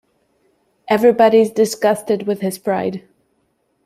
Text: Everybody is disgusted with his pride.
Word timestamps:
Everybody 0.89 1.41
is 1.41 1.51
disgusted 1.51 2.23
with 2.25 2.41
his 2.41 2.57
pride. 2.57 3.07